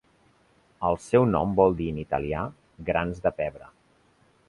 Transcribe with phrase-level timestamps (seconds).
[0.89, 2.43] El seu nom vol dir en italià
[2.91, 3.73] "grans de pebre".